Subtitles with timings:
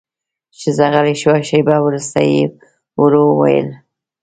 [0.59, 2.41] ښځه غلې شوه، شېبه وروسته يې
[3.01, 3.67] ورو وويل: